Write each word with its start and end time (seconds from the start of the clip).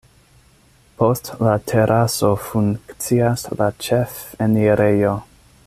Post 1.01 1.27
la 1.47 1.51
teraso 1.73 2.31
funkcias 2.47 3.47
la 3.61 3.69
ĉefenirejo. 3.89 5.17